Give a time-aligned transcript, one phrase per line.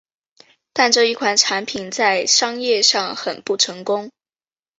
[0.73, 4.09] 但这一款产品在商业上很不成功。